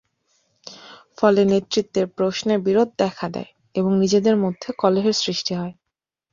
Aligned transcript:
ফলে 1.17 1.41
নেতৃত্বের 1.45 2.05
প্রশ্নে 2.17 2.55
বিরোধ 2.65 2.89
দেখা 2.99 3.27
দেয় 3.29 3.49
এবং 3.75 3.91
নিজেদের 3.99 4.35
মধ্যে 4.43 4.69
কলহের 4.81 5.15
সৃষ্টি 5.23 5.53
হয়। 5.55 5.73